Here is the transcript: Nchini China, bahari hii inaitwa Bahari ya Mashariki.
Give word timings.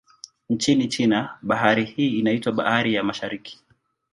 Nchini 0.49 0.87
China, 0.87 1.37
bahari 1.41 1.85
hii 1.85 2.19
inaitwa 2.19 2.51
Bahari 2.51 2.93
ya 2.93 3.03
Mashariki. 3.03 3.59